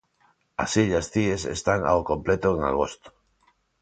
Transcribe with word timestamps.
As 0.63 0.71
illas 0.83 1.07
Cíes 1.13 1.43
están 1.57 1.79
ao 1.85 1.99
completo 2.11 2.47
en 2.55 2.59
agosto. 2.71 3.07